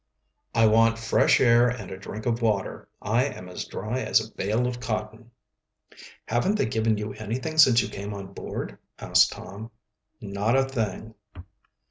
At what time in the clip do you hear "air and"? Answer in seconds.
1.39-1.91